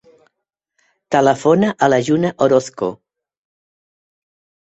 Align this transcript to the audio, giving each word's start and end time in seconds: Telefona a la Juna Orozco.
Telefona 1.15 1.69
a 1.87 1.91
la 1.93 1.99
Juna 2.07 2.31
Orozco. 2.47 2.89